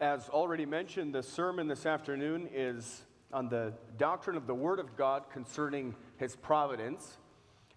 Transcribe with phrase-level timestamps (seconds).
[0.00, 4.94] As already mentioned, the sermon this afternoon is on the doctrine of the Word of
[4.94, 7.16] God concerning His providence.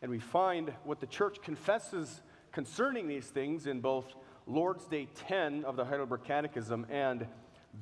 [0.02, 2.20] And we find what the church confesses
[2.52, 4.16] concerning these things in both
[4.48, 7.26] Lord's Day 10 of the Heidelberg Catechism and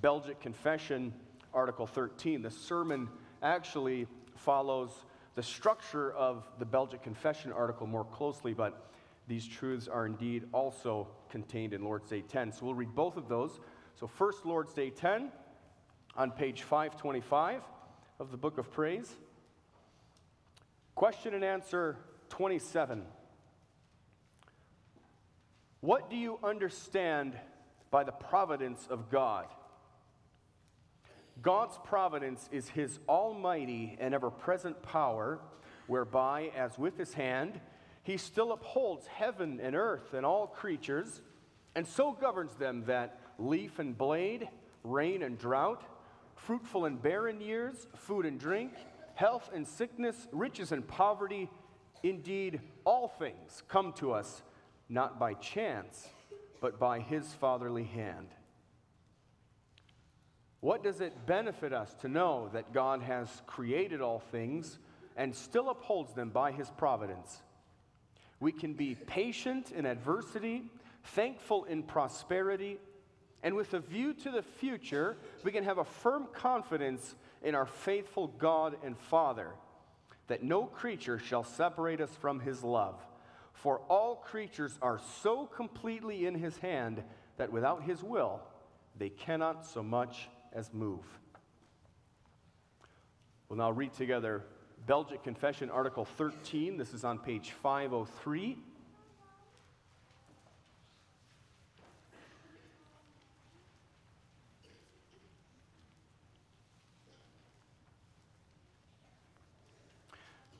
[0.02, 1.16] Belgic Confession,
[1.52, 2.44] Article 13.
[2.44, 3.10] The sermon
[3.42, 4.92] actually follows
[5.34, 8.92] the structure of the Belgic Confession article more closely, but
[9.28, 12.52] these truths are indeed also contained in Lord's Day 10.
[12.52, 13.60] So we'll read both of those.
[14.00, 15.32] So, first Lord's Day 10
[16.16, 17.64] on page 525
[18.20, 19.12] of the Book of Praise.
[20.94, 21.98] Question and answer
[22.30, 23.02] 27.
[25.82, 27.40] What do you understand
[27.90, 29.48] by the providence of God?
[31.42, 35.40] God's providence is his almighty and ever present power,
[35.88, 37.60] whereby, as with his hand,
[38.04, 41.20] he still upholds heaven and earth and all creatures,
[41.74, 44.48] and so governs them that leaf and blade,
[44.84, 45.84] rain and drought,
[46.36, 48.74] fruitful and barren years, food and drink,
[49.16, 51.50] health and sickness, riches and poverty.
[52.04, 54.44] Indeed, all things come to us
[54.90, 56.08] not by chance,
[56.62, 58.28] but by his fatherly hand.
[60.60, 64.80] What does it benefit us to know that God has created all things
[65.16, 67.42] and still upholds them by his providence?
[68.40, 70.64] We can be patient in adversity,
[71.04, 72.78] thankful in prosperity,
[73.44, 77.66] and with a view to the future, we can have a firm confidence in our
[77.66, 79.52] faithful God and Father
[80.28, 83.00] that no creature shall separate us from his love.
[83.54, 87.04] For all creatures are so completely in his hand
[87.38, 88.42] that without his will,
[88.98, 91.06] they cannot so much as move.
[93.50, 94.44] We'll now read together
[94.86, 96.78] Belgic Confession, Article 13.
[96.78, 98.58] This is on page 503.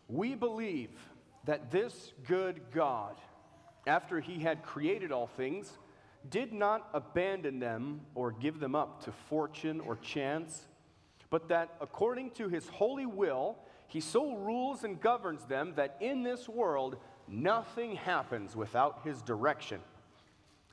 [0.08, 0.90] We believe
[1.46, 3.16] that this good God,
[3.86, 5.78] after he had created all things,
[6.30, 10.68] did not abandon them or give them up to fortune or chance,
[11.30, 13.58] but that according to his holy will,
[13.88, 16.98] he so rules and governs them that in this world
[17.28, 19.80] nothing happens without his direction.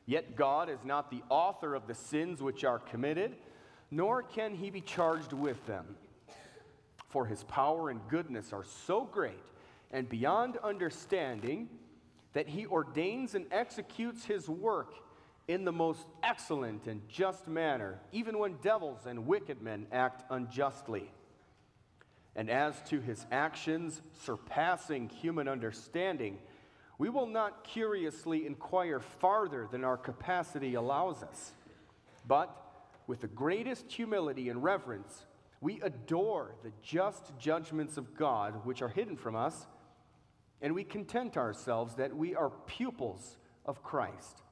[0.07, 3.37] Yet God is not the author of the sins which are committed,
[3.91, 5.97] nor can he be charged with them
[7.15, 9.39] for his power and goodness are so great
[9.93, 11.69] and beyond understanding
[12.33, 14.95] that he ordains and executes his work
[15.47, 21.09] in the most excellent and just manner, even when devils and wicked men act unjustly.
[22.35, 26.39] And as to his actions surpassing human understanding,
[26.99, 31.53] we will not curiously inquire farther than our capacity allows us,
[32.27, 32.51] but
[33.07, 35.27] with the greatest humility and reverence,
[35.65, 39.67] we adore the just judgments of God which are hidden from us,
[40.61, 44.43] and we content ourselves that we are pupils of Christ,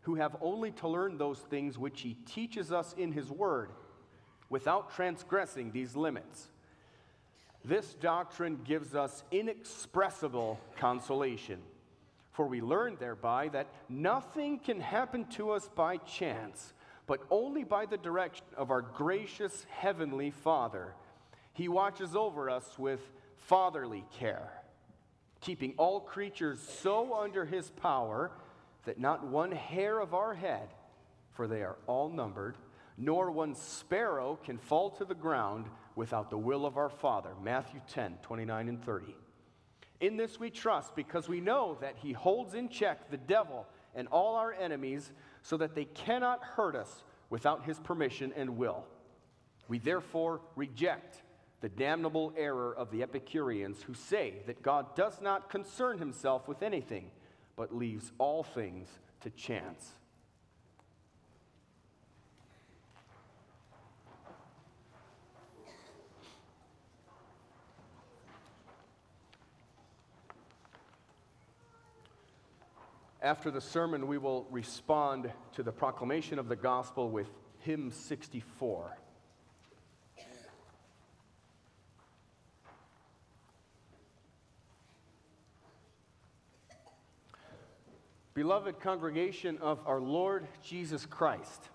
[0.00, 3.72] who have only to learn those things which He teaches us in His Word
[4.48, 6.48] without transgressing these limits.
[7.62, 11.60] This doctrine gives us inexpressible consolation,
[12.32, 16.72] for we learn thereby that nothing can happen to us by chance
[17.08, 20.94] but only by the direction of our gracious Heavenly Father.
[21.54, 23.00] He watches over us with
[23.38, 24.52] fatherly care,
[25.40, 28.30] keeping all creatures so under His power
[28.84, 30.68] that not one hair of our head,
[31.32, 32.56] for they are all numbered,
[32.98, 35.64] nor one sparrow can fall to the ground
[35.96, 37.30] without the will of our Father.
[37.42, 39.16] Matthew 10, 29 and 30.
[40.00, 44.08] In this we trust because we know that He holds in check the devil and
[44.08, 45.10] all our enemies
[45.42, 48.84] so that they cannot hurt us without his permission and will.
[49.68, 51.22] We therefore reject
[51.60, 56.62] the damnable error of the Epicureans who say that God does not concern himself with
[56.62, 57.10] anything,
[57.56, 58.88] but leaves all things
[59.20, 59.92] to chance.
[73.20, 77.26] After the sermon, we will respond to the proclamation of the gospel with
[77.58, 78.96] hymn 64.
[88.34, 91.70] Beloved congregation of our Lord Jesus Christ,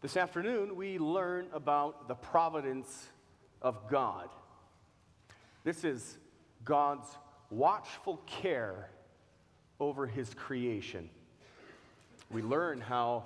[0.00, 3.08] this afternoon we learn about the providence
[3.60, 4.30] of God.
[5.62, 6.16] This is
[6.64, 7.08] God's
[7.50, 8.88] watchful care
[9.80, 11.08] over his creation.
[12.30, 13.24] We learn how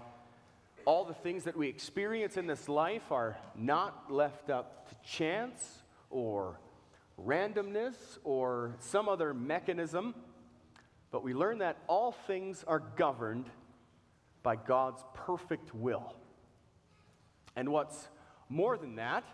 [0.84, 5.82] all the things that we experience in this life are not left up to chance
[6.10, 6.58] or
[7.22, 10.14] randomness or some other mechanism,
[11.10, 13.46] but we learn that all things are governed
[14.42, 16.14] by God's perfect will.
[17.56, 18.08] And what's
[18.48, 19.24] more than that,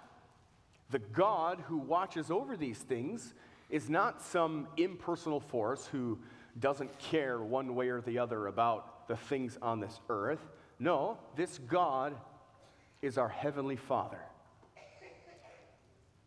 [0.90, 3.34] the God who watches over these things
[3.70, 6.18] is not some impersonal force who
[6.58, 10.40] doesn't care one way or the other about the things on this earth.
[10.78, 12.14] No, this God
[13.02, 14.20] is our Heavenly Father.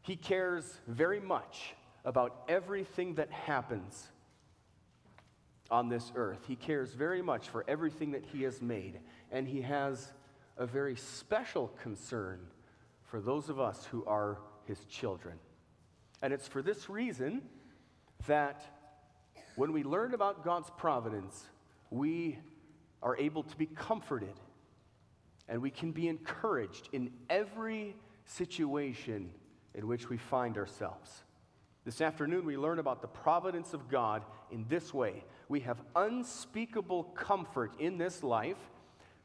[0.01, 1.73] He cares very much
[2.05, 4.07] about everything that happens
[5.69, 6.45] on this earth.
[6.47, 8.99] He cares very much for everything that He has made.
[9.31, 10.13] And He has
[10.57, 12.39] a very special concern
[13.03, 15.37] for those of us who are His children.
[16.21, 17.41] And it's for this reason
[18.27, 18.76] that
[19.57, 21.43] when we learn about God's providence,
[21.89, 22.37] we
[23.01, 24.35] are able to be comforted
[25.49, 27.95] and we can be encouraged in every
[28.25, 29.31] situation
[29.73, 31.23] in which we find ourselves.
[31.85, 35.23] This afternoon, we learn about the providence of God in this way.
[35.49, 38.57] We have unspeakable comfort in this life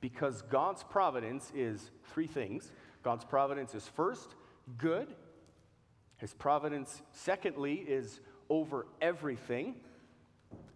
[0.00, 2.72] because God's providence is three things.
[3.02, 4.34] God's providence is first,
[4.78, 5.14] good.
[6.16, 9.74] His providence, secondly, is over everything.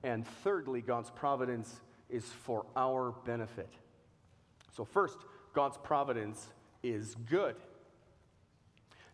[0.06, 3.68] And thirdly, God's providence is for our benefit.
[4.70, 5.18] So, first,
[5.52, 6.46] God's providence
[6.80, 7.56] is good.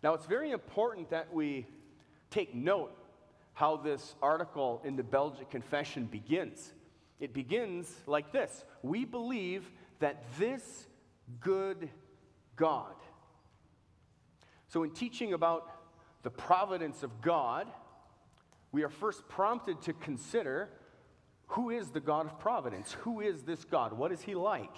[0.02, 1.66] Now, it's very important that we
[2.28, 2.94] take note
[3.54, 6.74] how this article in the Belgic Confession begins.
[7.20, 10.86] It begins like this We believe that this
[11.40, 11.88] good
[12.54, 12.96] God.
[14.68, 15.70] So, in teaching about
[16.22, 17.66] the providence of God,
[18.72, 20.68] we are first prompted to consider
[21.52, 22.92] who is the God of providence?
[23.02, 23.92] Who is this God?
[23.92, 24.74] What is he like?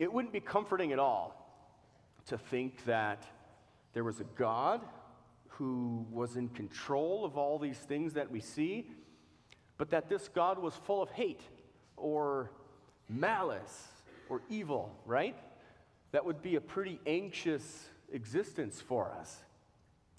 [0.00, 1.36] It wouldn't be comforting at all
[2.26, 3.22] to think that
[3.92, 4.80] there was a God
[5.46, 8.90] who was in control of all these things that we see,
[9.78, 11.42] but that this God was full of hate
[11.96, 12.50] or
[13.08, 13.86] malice
[14.28, 15.36] or evil, right?
[16.10, 19.36] That would be a pretty anxious existence for us.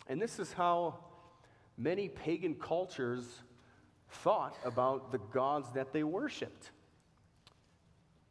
[0.07, 0.99] And this is how
[1.77, 3.25] many pagan cultures
[4.11, 6.71] thought about the gods that they worshiped.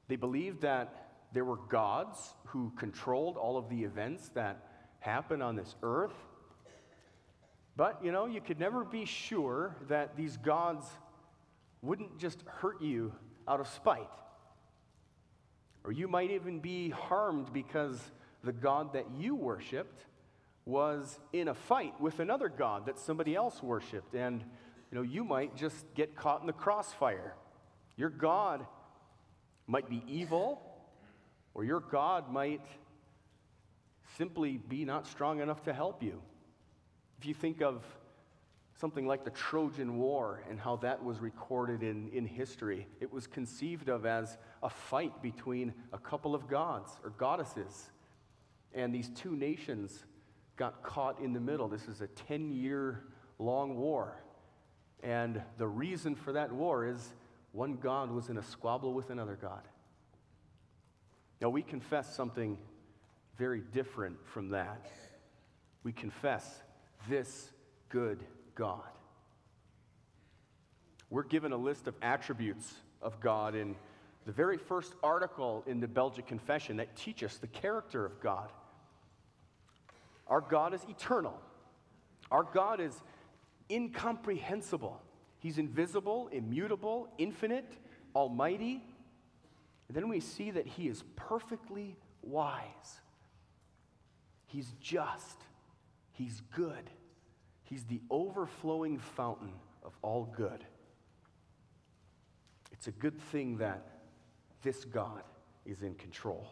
[0.08, 4.66] They believed that there were gods who controlled all of the events that
[4.98, 6.14] happen on this earth.
[7.76, 10.86] But, you know, you could never be sure that these gods
[11.82, 13.12] wouldn't just hurt you
[13.48, 14.10] out of spite.
[15.84, 17.98] Or you might even be harmed because
[18.44, 20.04] the God that you worshiped
[20.66, 24.14] was in a fight with another God that somebody else worshiped.
[24.14, 24.44] And,
[24.90, 27.34] you know, you might just get caught in the crossfire.
[27.96, 28.66] Your God
[29.66, 30.60] might be evil,
[31.54, 32.64] or your God might
[34.16, 36.20] simply be not strong enough to help you.
[37.18, 37.84] If you think of
[38.80, 43.26] something like the Trojan War and how that was recorded in, in history, it was
[43.26, 47.90] conceived of as a fight between a couple of gods or goddesses.
[48.74, 50.04] And these two nations
[50.56, 51.68] got caught in the middle.
[51.68, 53.04] This is a 10 year
[53.38, 54.16] long war.
[55.02, 57.14] And the reason for that war is
[57.52, 59.62] one God was in a squabble with another God.
[61.40, 62.58] Now, we confess something
[63.38, 64.90] very different from that.
[65.82, 66.62] We confess
[67.08, 67.50] this
[67.88, 68.22] good
[68.54, 68.82] God.
[71.08, 73.74] We're given a list of attributes of God in
[74.26, 78.52] the very first article in the Belgic Confession that teach us the character of God.
[80.28, 81.36] Our God is eternal.
[82.30, 82.94] Our God is
[83.70, 85.00] incomprehensible.
[85.38, 87.72] He's invisible, immutable, infinite,
[88.14, 88.82] almighty.
[89.88, 93.00] And then we see that He is perfectly wise.
[94.46, 95.38] He's just.
[96.12, 96.90] He's good.
[97.62, 100.64] He's the overflowing fountain of all good.
[102.72, 103.86] It's a good thing that
[104.62, 105.22] this God
[105.64, 106.46] is in control.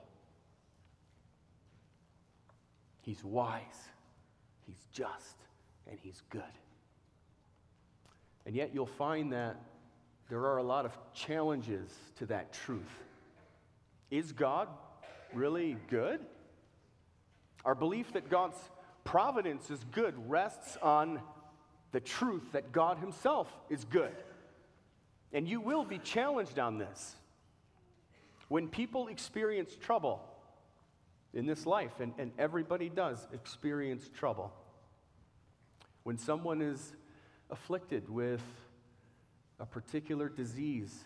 [3.03, 3.89] He's wise,
[4.67, 5.37] He's just,
[5.87, 6.43] and He's good.
[8.49, 9.61] And yet you'll find that
[10.31, 13.05] there are a lot of challenges to that truth.
[14.11, 14.69] Is God
[15.35, 16.21] really good?
[17.67, 18.57] Our belief that God's
[19.05, 21.21] providence is good rests on
[21.93, 24.17] the truth that God Himself is good.
[25.35, 27.17] And you will be challenged on this.
[28.49, 30.23] When people experience trouble
[31.35, 34.55] in this life, and, and everybody does experience trouble,
[36.05, 36.95] when someone is
[37.51, 38.43] afflicted with
[39.61, 41.05] a particular disease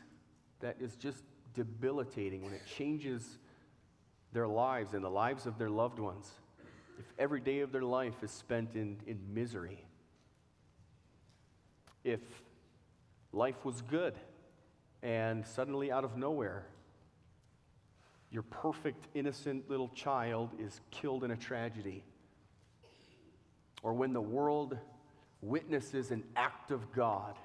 [0.60, 1.22] that is just
[1.54, 3.38] debilitating, when it changes
[4.32, 6.30] their lives and the lives of their loved ones,
[6.98, 9.84] if every day of their life is spent in, in misery,
[12.04, 12.20] if
[13.32, 14.14] life was good
[15.02, 16.64] and suddenly out of nowhere,
[18.30, 22.02] your perfect, innocent little child is killed in a tragedy,
[23.82, 24.78] or when the world
[25.42, 27.36] witnesses an act of God,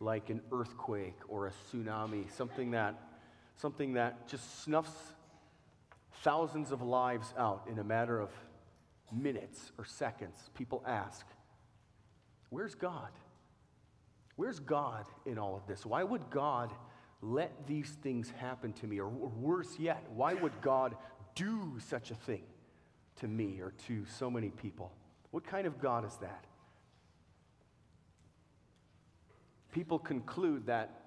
[0.00, 2.98] like an earthquake or a tsunami, something that,
[3.56, 5.14] something that just snuffs
[6.22, 8.30] thousands of lives out in a matter of
[9.12, 11.24] minutes or seconds, people ask,
[12.50, 13.08] Where's God?
[14.36, 15.86] Where's God in all of this?
[15.86, 16.70] Why would God
[17.22, 18.98] let these things happen to me?
[18.98, 20.96] Or, or worse yet, why would God
[21.34, 22.42] do such a thing
[23.16, 24.92] to me or to so many people?
[25.30, 26.44] What kind of God is that?
[29.72, 31.02] People conclude that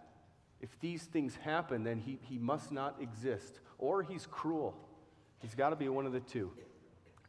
[0.59, 4.75] if these things happen, then he, he must not exist, or he's cruel.
[5.39, 6.51] He's got to be one of the two.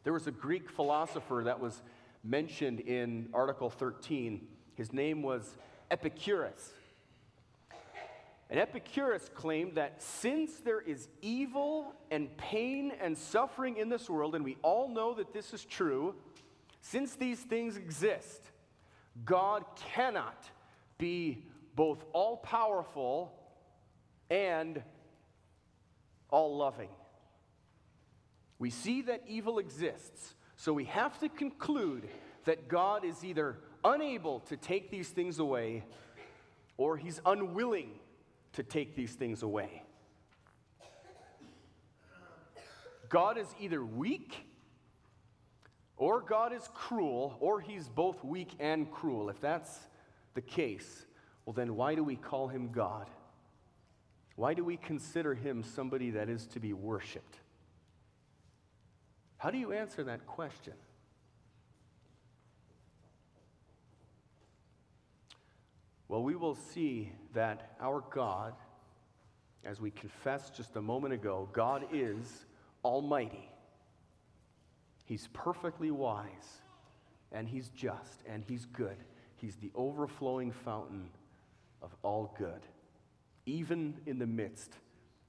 [0.05, 1.83] There was a Greek philosopher that was
[2.25, 4.47] mentioned in Article 13.
[4.75, 5.57] His name was
[5.91, 6.73] Epicurus.
[8.49, 14.35] And Epicurus claimed that since there is evil and pain and suffering in this world,
[14.35, 16.15] and we all know that this is true,
[16.81, 18.41] since these things exist,
[19.25, 20.49] God cannot
[20.99, 23.33] be both all powerful
[24.31, 24.83] and
[26.31, 26.89] all loving.
[28.59, 32.09] We see that evil exists, so we have to conclude
[32.45, 35.85] that God is either unable to take these things away
[36.79, 37.91] or he's unwilling
[38.55, 39.83] to take these things away.
[43.09, 44.47] God is either weak
[45.97, 49.31] or God is cruel, or he's both weak and cruel.
[49.31, 49.79] If that's
[50.37, 51.07] the case,
[51.45, 53.09] well, then why do we call him God?
[54.37, 57.41] Why do we consider him somebody that is to be worshiped?
[59.39, 60.75] How do you answer that question?
[66.09, 68.55] Well, we will see that our God,
[69.65, 72.47] as we confessed just a moment ago, God is
[72.85, 73.51] almighty.
[75.05, 76.61] He's perfectly wise,
[77.33, 78.97] and He's just, and He's good.
[79.37, 81.11] He's the overflowing fountain
[81.83, 82.63] of all good,
[83.45, 84.73] even in the midst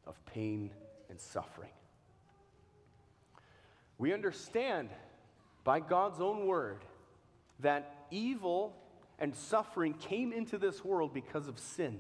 [0.06, 0.72] of pain
[1.10, 1.70] and suffering.
[3.98, 4.90] We understand
[5.64, 6.84] by God's own word
[7.60, 8.76] that evil
[9.20, 12.00] and suffering came into this world because of sin.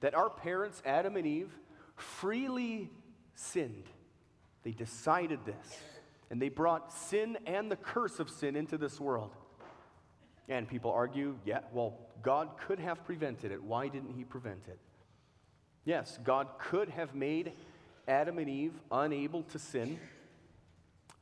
[0.00, 1.52] That our parents, Adam and Eve,
[1.96, 2.90] freely
[3.34, 3.84] sinned.
[4.64, 5.78] They decided this.
[6.30, 9.30] And they brought sin and the curse of sin into this world.
[10.48, 13.62] And people argue, yeah, well, God could have prevented it.
[13.62, 14.78] Why didn't He prevent it?
[15.84, 17.52] Yes, God could have made
[18.06, 19.98] Adam and Eve unable to sin,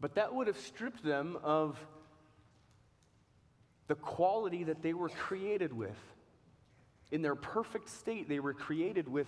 [0.00, 1.78] but that would have stripped them of
[3.88, 5.98] the quality that they were created with.
[7.10, 9.26] In their perfect state, they were created with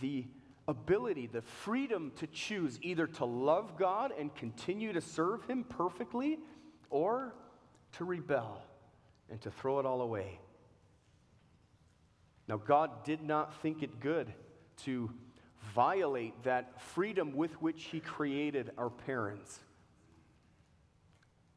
[0.00, 0.24] the
[0.66, 6.38] ability, the freedom to choose either to love God and continue to serve Him perfectly
[6.90, 7.34] or
[7.92, 8.62] to rebel
[9.30, 10.38] and to throw it all away.
[12.48, 14.32] Now, God did not think it good
[14.84, 15.10] to
[15.74, 19.58] violate that freedom with which He created our parents.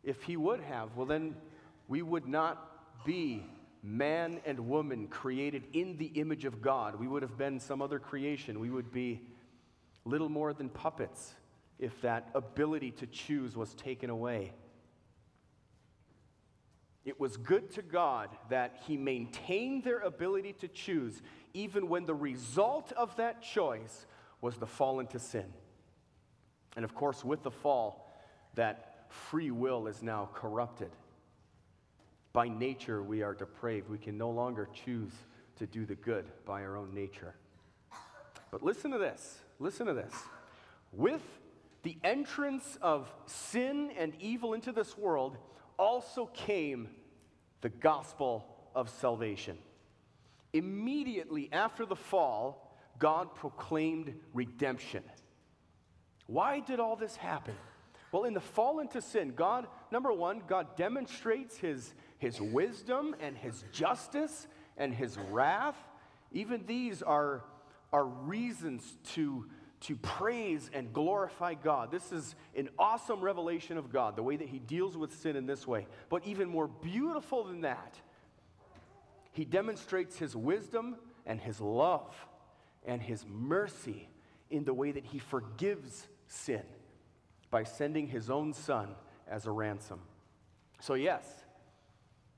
[0.04, 1.36] If He would have, well, then
[1.88, 3.46] we would not be
[3.84, 7.00] man and woman created in the image of God.
[7.00, 8.60] We would have been some other creation.
[8.60, 9.22] We would be
[10.06, 11.34] little more than puppets
[11.80, 14.54] if that ability to choose was taken away.
[17.04, 21.22] It was good to God that He maintained their ability to choose,
[21.54, 24.06] even when the result of that choice
[24.40, 25.52] was the fall into sin.
[26.76, 28.14] And of course, with the fall,
[28.56, 30.92] that free will is now corrupted.
[32.34, 33.90] By nature, we are depraved.
[33.90, 35.12] We can no longer choose
[35.58, 37.36] to do the good by our own nature.
[38.52, 39.40] But listen to this.
[39.60, 40.14] Listen to this.
[40.92, 41.22] With
[41.84, 45.38] the entrance of sin and evil into this world,
[45.82, 46.88] also came
[47.62, 48.46] the gospel
[48.76, 49.58] of salvation.
[50.54, 55.04] Immediately after the fall, God proclaimed redemption.
[56.28, 57.56] Why did all this happen?
[58.12, 63.36] Well, in the fall into sin, God, number one, God demonstrates his his wisdom and
[63.36, 64.48] his justice
[64.78, 65.76] and his wrath.
[66.32, 67.44] Even these are,
[67.92, 69.48] are reasons to,
[69.82, 71.92] to praise and glorify God.
[71.92, 75.48] This is an awesome revelation of God, the way that he deals with sin in
[75.48, 75.88] this way.
[76.10, 78.00] But even more beautiful than that,
[79.32, 82.14] he demonstrates his wisdom and his love
[82.86, 84.08] and his mercy
[84.50, 86.64] in the way that he forgives sin
[87.50, 88.90] by sending his own son
[89.28, 90.00] as a ransom.
[90.80, 91.26] So, yes,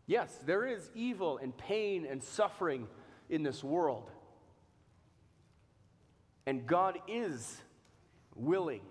[0.06, 2.88] yes, there is evil and pain and suffering
[3.30, 4.12] in this world.
[6.46, 7.62] And God is
[8.36, 8.82] willing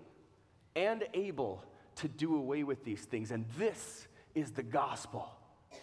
[0.75, 1.63] and able
[1.95, 3.31] to do away with these things.
[3.31, 5.29] And this is the gospel,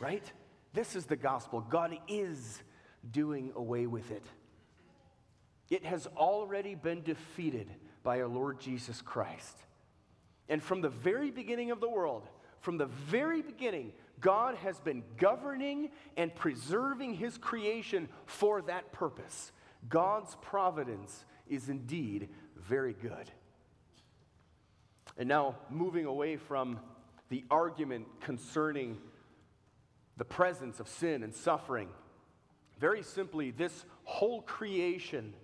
[0.00, 0.30] right?
[0.72, 1.60] This is the gospel.
[1.60, 2.62] God is
[3.10, 4.24] doing away with it.
[5.70, 7.70] It has already been defeated
[8.02, 9.56] by our Lord Jesus Christ.
[10.48, 12.28] And from the very beginning of the world,
[12.60, 19.52] from the very beginning, God has been governing and preserving his creation for that purpose.
[19.88, 23.30] God's providence is indeed very good.
[25.18, 26.78] And now, moving away from
[27.28, 28.96] the argument concerning
[30.16, 31.88] the presence of sin and suffering,
[32.78, 35.34] very simply, this whole creation,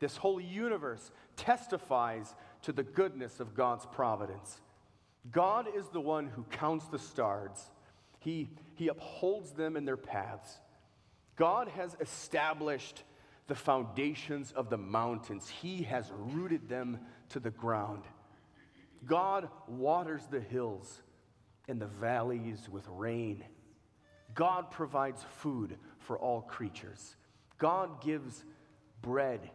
[0.00, 4.60] this whole universe testifies to the goodness of God's providence.
[5.30, 7.70] God is the one who counts the stars,
[8.18, 10.58] He, he upholds them in their paths.
[11.36, 13.04] God has established
[13.48, 17.00] the foundations of the mountains, He has rooted them
[17.30, 18.04] to the ground.
[19.04, 21.02] God waters the hills
[21.66, 23.44] and the valleys with rain.
[24.34, 27.16] God provides food for all creatures.
[27.58, 28.44] God gives
[29.02, 29.50] bread,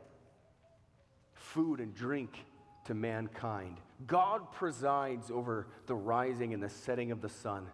[1.33, 2.37] food, and drink
[2.85, 3.77] to mankind.
[4.07, 7.67] God presides over the rising and the setting of the sun.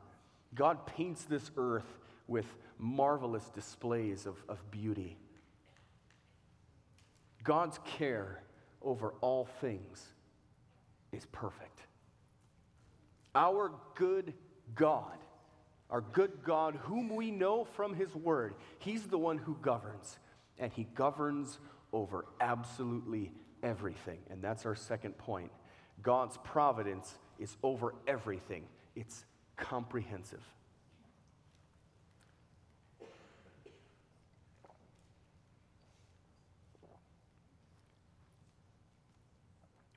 [0.54, 1.98] God paints this earth
[2.28, 2.46] with
[2.78, 5.18] marvelous displays of, of beauty.
[7.44, 8.44] God's care
[8.82, 10.06] over all things
[11.12, 11.82] is perfect.
[13.36, 14.34] Our good
[14.76, 15.18] God,
[15.90, 20.20] our good God, whom we know from His Word, He's the one who governs,
[20.58, 21.60] and He governs
[21.94, 23.32] over absolutely
[23.64, 24.20] everything.
[24.30, 25.52] And that's our second point.
[26.02, 28.64] God's providence is over everything,
[28.96, 29.26] it's
[29.58, 30.44] comprehensive.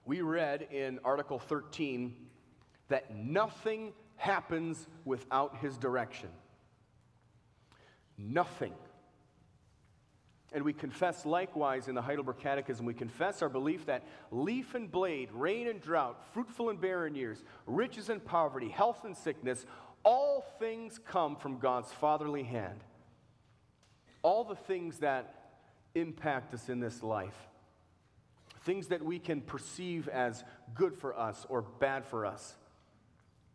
[0.04, 2.14] We read in Article 13
[2.88, 6.28] that nothing happens without his direction.
[8.18, 8.72] Nothing.
[10.52, 14.90] And we confess likewise in the Heidelberg Catechism, we confess our belief that leaf and
[14.90, 19.64] blade, rain and drought, fruitful and barren years, riches and poverty, health and sickness,
[20.04, 22.80] all things come from God's fatherly hand.
[24.22, 25.54] All the things that
[25.94, 27.48] impact us in this life,
[28.64, 30.44] things that we can perceive as
[30.74, 32.54] good for us or bad for us.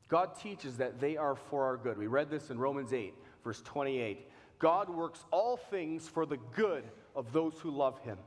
[0.08, 1.98] God teaches that they are for our good.
[1.98, 4.30] We read this in Romans 8, verse 28.
[4.60, 6.84] God works all things for the good
[7.16, 8.18] of those who love him.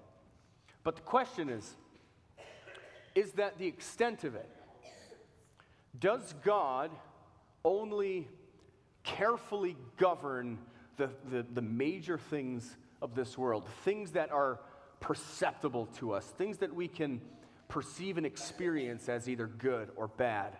[0.82, 1.76] But the question is
[3.14, 4.48] is that the extent of it?
[5.98, 6.90] Does God
[7.64, 8.28] only
[9.02, 10.58] carefully govern
[10.96, 14.60] the, the, the, major things of this world, things that are
[15.00, 17.20] perceptible to us, things that we can
[17.68, 20.56] perceive and experience as either good or bad,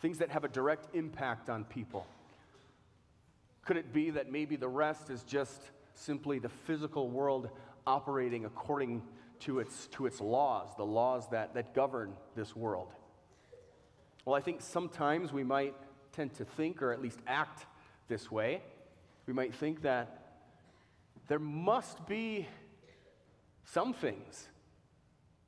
[0.00, 2.06] things that have a direct impact on people?
[3.64, 7.50] Could it be that maybe the rest is just simply the physical world
[7.86, 9.02] operating according
[9.40, 12.92] to its, to its laws, the laws that, that govern this world?
[14.24, 15.74] Well, I think sometimes we might
[16.12, 17.66] tend to think, or at least act
[18.08, 18.62] this way.
[19.26, 20.18] We might think that
[21.28, 22.46] there must be
[23.64, 24.48] some things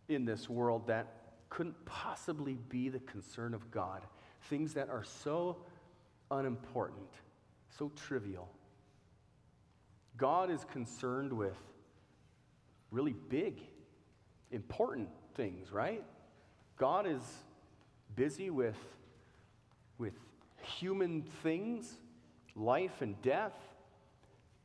[0.09, 1.07] in this world that
[1.49, 4.03] couldn't possibly be the concern of God,
[4.49, 5.57] things that are so
[6.31, 7.11] unimportant
[7.79, 8.49] so trivial.
[10.17, 11.57] God is concerned with
[12.91, 13.61] really big,
[14.53, 16.05] important things, right?
[16.77, 17.23] God is
[18.15, 18.77] busy with,
[19.99, 20.15] with
[20.63, 21.99] human things,
[22.55, 23.55] life and death,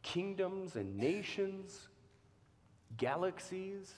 [0.04, 1.88] kingdoms and nations,
[3.00, 3.92] galaxies.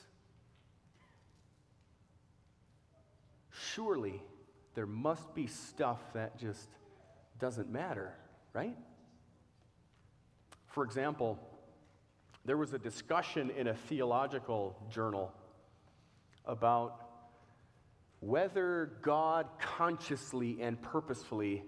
[3.51, 4.21] Surely
[4.75, 6.69] there must be stuff that just
[7.39, 8.13] doesn't matter,
[8.53, 8.77] right?
[10.67, 11.37] For example,
[12.45, 15.33] there was a discussion in a theological journal
[16.45, 17.07] about
[18.19, 21.63] whether God consciously and purposefully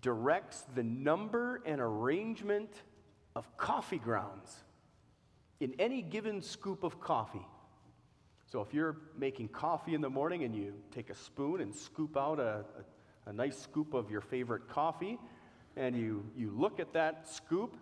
[0.00, 2.70] directs the number and arrangement
[3.34, 4.64] of coffee grounds
[5.60, 7.46] in any given scoop of coffee.
[8.46, 12.16] So if you're making coffee in the morning and you take a spoon and scoop
[12.16, 12.64] out a,
[13.26, 15.18] a, a nice scoop of your favorite coffee,
[15.76, 17.76] and you, you look at that scoop,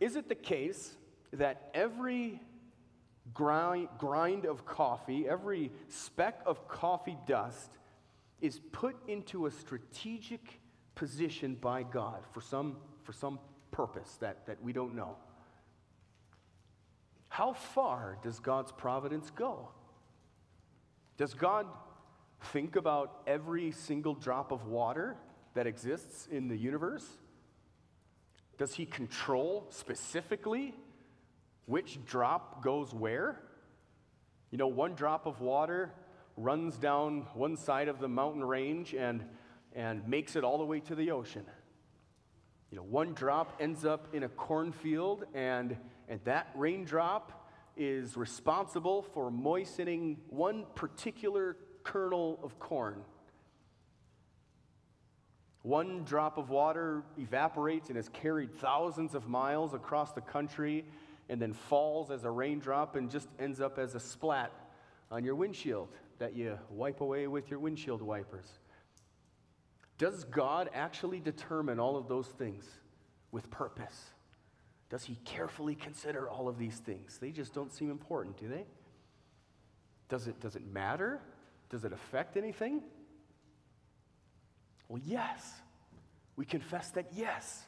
[0.00, 0.94] is it the case
[1.32, 2.40] that every
[3.34, 7.70] grind, grind of coffee, every speck of coffee dust
[8.40, 10.60] is put into a strategic
[10.94, 13.38] position by God for some, for some
[13.70, 15.16] purpose that, that we don't know.
[17.36, 19.68] How far does God's providence go?
[21.18, 21.66] Does God
[22.44, 25.18] think about every single drop of water
[25.52, 27.06] that exists in the universe?
[28.56, 30.72] Does He control specifically
[31.66, 33.38] which drop goes where?
[34.50, 35.92] You know, one drop of water
[36.38, 39.22] runs down one side of the mountain range and,
[39.74, 41.44] and makes it all the way to the ocean.
[42.70, 45.76] You know, one drop ends up in a cornfield, and,
[46.08, 53.02] and that raindrop is responsible for moistening one particular kernel of corn.
[55.62, 60.84] One drop of water evaporates and is carried thousands of miles across the country
[61.28, 64.52] and then falls as a raindrop and just ends up as a splat
[65.10, 68.60] on your windshield that you wipe away with your windshield wipers.
[69.98, 72.64] Does God actually determine all of those things
[73.32, 74.10] with purpose?
[74.90, 77.18] Does He carefully consider all of these things?
[77.18, 78.64] They just don't seem important, do they?
[80.08, 81.20] Does it, does it matter?
[81.70, 82.82] Does it affect anything?
[84.88, 85.52] Well, yes.
[86.36, 87.64] We confess that yes,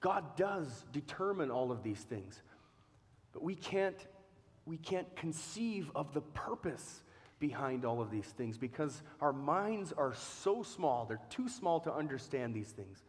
[0.00, 2.42] God does determine all of these things.
[3.32, 3.96] But we can't,
[4.66, 7.02] we can't conceive of the purpose
[7.42, 11.92] behind all of these things because our minds are so small, they're too small to
[11.92, 13.02] understand these things.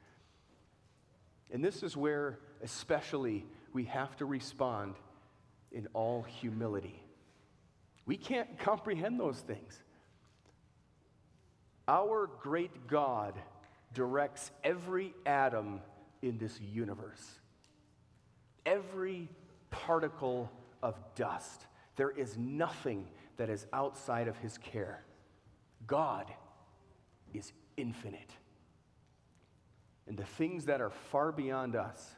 [1.52, 4.96] And this is where, especially, we have to respond
[5.72, 7.00] in all humility.
[8.08, 9.80] We can't comprehend those things.
[11.88, 13.36] Our great God
[13.94, 15.80] directs every atom
[16.24, 17.24] in this universe,
[18.66, 19.30] every
[19.70, 20.50] particle
[20.82, 21.68] of dust.
[21.98, 23.06] There is nothing
[23.38, 25.04] that is outside of his care.
[25.88, 26.32] God
[27.34, 28.32] is infinite.
[30.08, 32.16] And the things that are far beyond us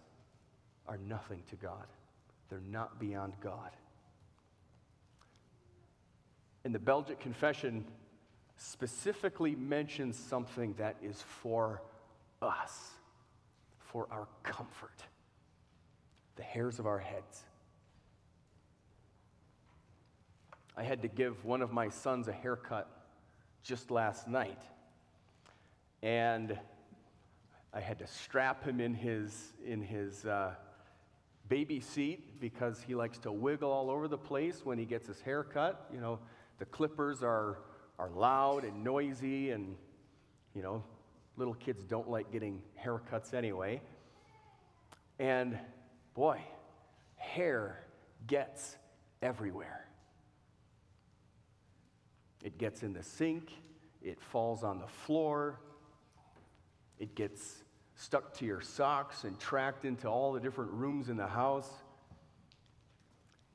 [0.87, 1.85] are nothing to God.
[2.49, 3.71] They're not beyond God.
[6.63, 7.85] And the Belgic Confession
[8.57, 11.81] specifically mentions something that is for
[12.41, 12.91] us,
[13.79, 15.03] for our comfort
[16.35, 17.43] the hairs of our heads.
[20.77, 22.89] I had to give one of my sons a haircut
[23.63, 24.61] just last night.
[26.03, 26.57] And
[27.73, 30.53] I had to strap him in his, in his uh,
[31.47, 35.21] baby seat because he likes to wiggle all over the place when he gets his
[35.21, 35.89] hair cut.
[35.93, 36.19] You know,
[36.59, 37.59] the clippers are,
[37.97, 39.75] are loud and noisy, and,
[40.53, 40.83] you know,
[41.37, 43.81] little kids don't like getting haircuts anyway.
[45.19, 45.57] And
[46.13, 46.39] boy,
[47.15, 47.79] hair
[48.27, 48.75] gets
[49.21, 49.84] everywhere.
[52.45, 53.51] It gets in the sink,
[54.03, 55.59] it falls on the floor,
[56.99, 57.63] it gets
[57.95, 61.67] stuck to your socks and tracked into all the different rooms in the house.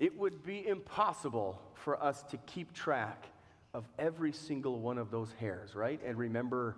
[0.00, 3.26] It would be impossible for us to keep track
[3.74, 6.00] of every single one of those hairs, right?
[6.04, 6.76] And remember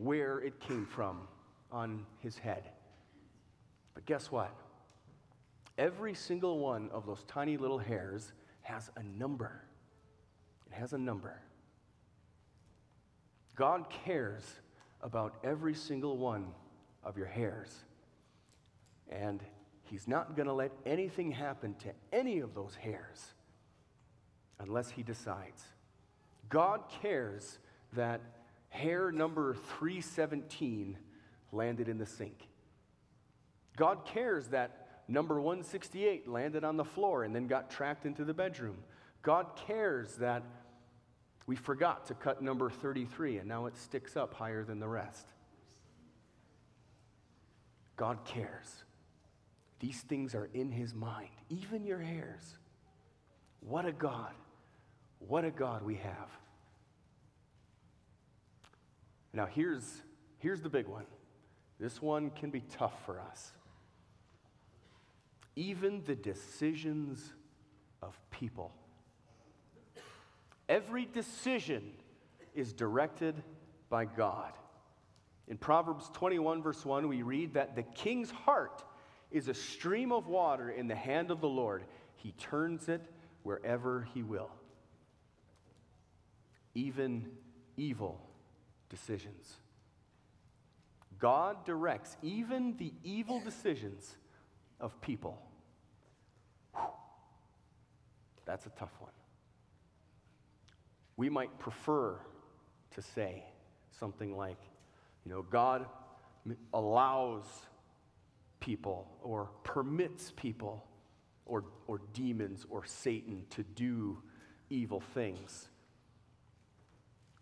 [0.00, 1.28] where it came from
[1.70, 2.64] on his head.
[3.94, 4.52] But guess what?
[5.78, 9.62] Every single one of those tiny little hairs has a number.
[10.70, 11.40] It has a number.
[13.56, 14.44] God cares
[15.02, 16.46] about every single one
[17.04, 17.74] of your hairs.
[19.10, 19.42] And
[19.84, 23.34] He's not going to let anything happen to any of those hairs
[24.60, 25.64] unless He decides.
[26.48, 27.58] God cares
[27.94, 28.20] that
[28.68, 30.96] hair number 317
[31.52, 32.48] landed in the sink.
[33.76, 38.34] God cares that number 168 landed on the floor and then got tracked into the
[38.34, 38.76] bedroom.
[39.22, 40.44] God cares that
[41.50, 45.26] we forgot to cut number 33, and now it sticks up higher than the rest.
[47.96, 48.84] God cares.
[49.80, 52.56] These things are in his mind, even your hairs.
[53.58, 54.32] What a God.
[55.18, 56.30] What a God we have.
[59.32, 60.02] Now, here's,
[60.38, 61.06] here's the big one.
[61.80, 63.50] This one can be tough for us.
[65.56, 67.32] Even the decisions
[68.02, 68.72] of people
[70.70, 71.82] Every decision
[72.54, 73.42] is directed
[73.88, 74.52] by God.
[75.48, 78.84] In Proverbs 21, verse 1, we read that the king's heart
[79.32, 81.82] is a stream of water in the hand of the Lord.
[82.14, 83.02] He turns it
[83.42, 84.52] wherever he will.
[86.76, 87.26] Even
[87.76, 88.20] evil
[88.88, 89.56] decisions.
[91.18, 94.16] God directs even the evil decisions
[94.78, 95.42] of people.
[98.46, 99.10] That's a tough one.
[101.20, 102.18] We might prefer
[102.92, 103.44] to say
[103.90, 104.56] something like,
[105.26, 105.84] you know, God
[106.72, 107.44] allows
[108.58, 110.82] people or permits people
[111.44, 114.22] or, or demons or Satan to do
[114.70, 115.68] evil things.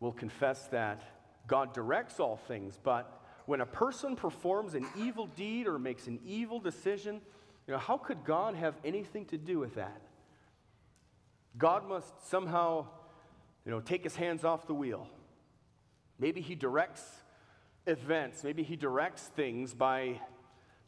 [0.01, 1.01] We'll confess that
[1.47, 6.19] God directs all things, but when a person performs an evil deed or makes an
[6.27, 7.21] evil decision,
[7.69, 10.03] you know, how could God have anything to do with that?
[11.57, 12.88] God must somehow,
[13.69, 15.07] you know, take his hands off the wheel.
[16.19, 17.05] Maybe he directs
[17.87, 20.23] events, maybe he directs things by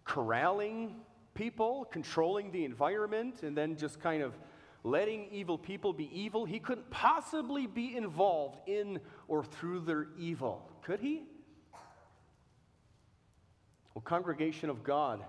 [0.04, 0.94] corralling
[1.34, 4.34] people, controlling the environment, and then just kind of
[4.82, 6.46] letting evil people be evil.
[6.46, 11.24] He couldn't possibly be involved in or through their evil, could he?
[13.92, 15.22] Well, congregation of God,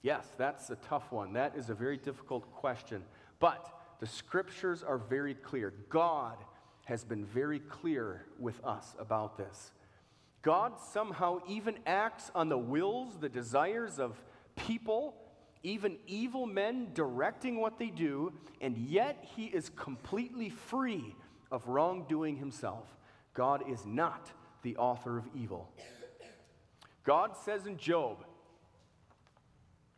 [0.00, 1.34] yes, that's a tough one.
[1.34, 3.04] That is a very difficult question.
[3.38, 3.68] But
[4.00, 5.74] the scriptures are very clear.
[5.90, 6.38] God
[6.84, 9.72] has been very clear with us about this.
[10.42, 14.22] God somehow even acts on the wills, the desires of
[14.56, 15.14] people,
[15.62, 21.14] even evil men directing what they do, and yet he is completely free
[21.50, 22.86] of wrongdoing himself.
[23.32, 24.30] God is not
[24.62, 25.70] the author of evil.
[27.04, 28.24] God says in Job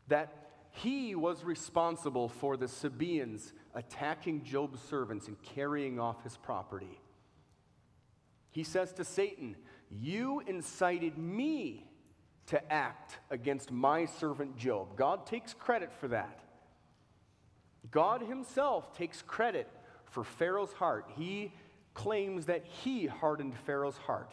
[0.08, 0.32] that
[0.70, 6.98] he was responsible for the Sabaeans attacking Job's servants and carrying off his property.
[8.50, 9.54] He says to Satan,
[9.90, 11.86] You incited me
[12.46, 14.96] to act against my servant Job.
[14.96, 16.40] God takes credit for that.
[17.90, 19.68] God himself takes credit
[20.10, 21.10] for Pharaoh's heart.
[21.16, 21.52] He
[21.94, 24.32] claims that he hardened Pharaoh's heart.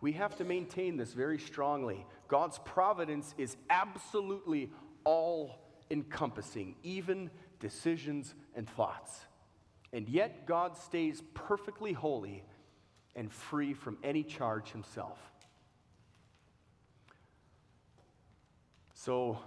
[0.00, 2.06] We have to maintain this very strongly.
[2.26, 4.70] God's providence is absolutely
[5.04, 5.60] all
[5.90, 9.20] encompassing, even decisions and thoughts.
[9.92, 12.44] And yet, God stays perfectly holy
[13.16, 15.18] and free from any charge himself.
[18.94, 19.38] So,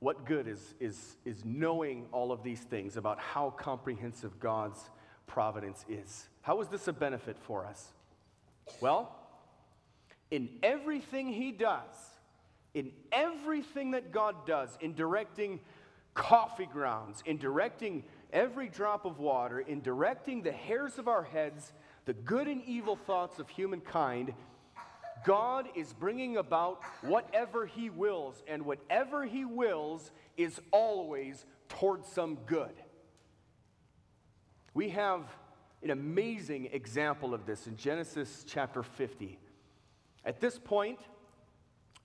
[0.00, 4.90] what good is, is, is knowing all of these things about how comprehensive God's
[5.26, 6.28] providence is?
[6.42, 7.92] How is this a benefit for us?
[8.80, 9.14] Well,
[10.30, 11.94] in everything He does,
[12.74, 15.60] in everything that God does, in directing
[16.14, 21.72] coffee grounds, in directing every drop of water, in directing the hairs of our heads,
[22.04, 24.32] the good and evil thoughts of humankind,
[25.24, 32.36] God is bringing about whatever He wills, and whatever He wills is always towards some
[32.46, 32.74] good.
[34.74, 35.22] We have
[35.82, 39.38] an amazing example of this in Genesis chapter 50.
[40.24, 40.98] At this point,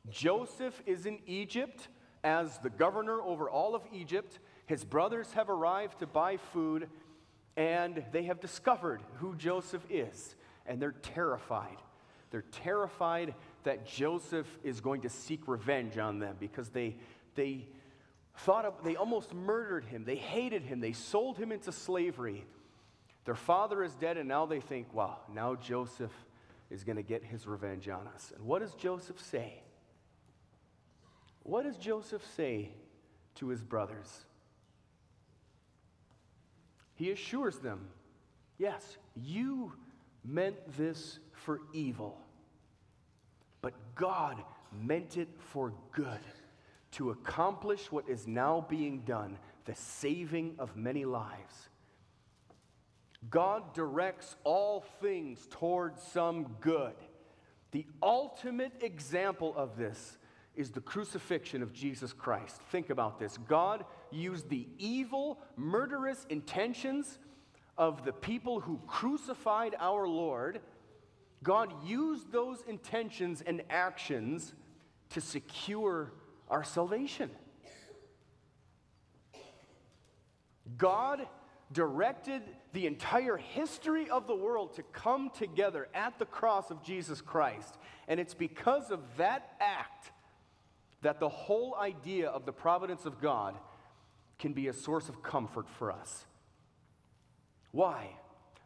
[0.09, 1.87] Joseph is in Egypt
[2.23, 4.39] as the governor over all of Egypt.
[4.65, 6.89] His brothers have arrived to buy food,
[7.55, 11.77] and they have discovered who Joseph is, and they're terrified.
[12.31, 16.97] They're terrified that Joseph is going to seek revenge on them because they,
[17.35, 17.67] they
[18.37, 20.03] thought of, they almost murdered him.
[20.05, 20.79] They hated him.
[20.79, 22.45] They sold him into slavery.
[23.25, 26.13] Their father is dead, and now they think, wow, now Joseph
[26.69, 28.31] is going to get his revenge on us.
[28.35, 29.61] And what does Joseph say?
[31.43, 32.71] What does Joseph say
[33.35, 34.25] to his brothers?
[36.95, 37.87] He assures them,
[38.57, 39.73] yes, you
[40.25, 42.19] meant this for evil,
[43.61, 44.43] but God
[44.83, 46.19] meant it for good
[46.91, 51.69] to accomplish what is now being done the saving of many lives.
[53.29, 56.95] God directs all things towards some good.
[57.71, 60.17] The ultimate example of this
[60.59, 62.57] is the crucifixion of Jesus Christ.
[62.69, 63.37] Think about this.
[63.47, 67.17] God used the evil, murderous intentions
[67.77, 70.59] of the people who crucified our Lord.
[71.43, 74.53] God used those intentions and actions
[75.11, 76.11] to secure
[76.49, 77.31] our salvation.
[80.77, 81.25] God
[81.71, 82.41] directed
[82.73, 87.77] the entire history of the world to come together at the cross of Jesus Christ.
[88.09, 90.11] And it's because of that act
[91.01, 93.55] that the whole idea of the providence of God
[94.37, 96.25] can be a source of comfort for us.
[97.71, 98.09] Why?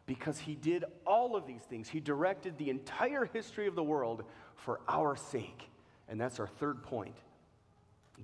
[0.06, 1.88] Because he did all of these things.
[1.88, 4.24] He directed the entire history of the world
[4.56, 5.68] for our sake.
[6.08, 7.16] And that's our third point.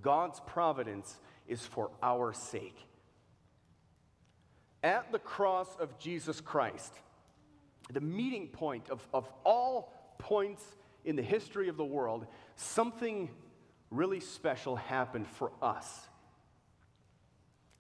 [0.03, 1.18] God's providence
[1.49, 2.87] is for our sake
[4.83, 6.92] at the cross of Jesus Christ,
[7.92, 10.64] the meeting point of, of all points
[11.05, 13.31] in the history of the world, something
[13.90, 16.07] really special happened for us.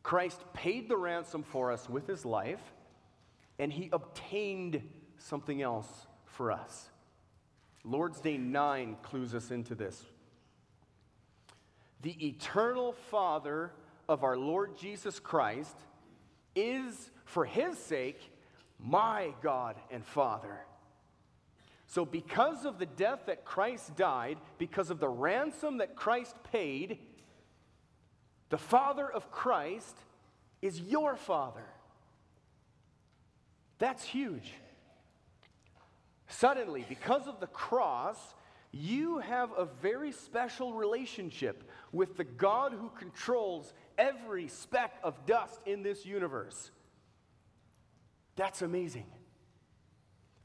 [0.02, 2.62] Christ paid the ransom for us with his life,
[3.58, 4.82] and he obtained
[5.18, 6.88] something else for us.
[7.84, 10.04] Lord's Day 9 clues us into this.
[12.02, 13.72] The eternal Father
[14.08, 15.76] of our Lord Jesus Christ
[16.56, 18.20] is, for his sake,
[18.78, 20.60] my God and Father.
[21.90, 26.98] So, because of the death that Christ died, because of the ransom that Christ paid,
[28.48, 29.96] the Father of Christ
[30.62, 31.64] is your Father.
[33.80, 34.52] That's huge.
[36.28, 38.36] Suddenly, because of the cross,
[38.70, 45.58] you have a very special relationship with the God who controls every speck of dust
[45.66, 46.70] in this universe.
[48.36, 49.06] That's amazing.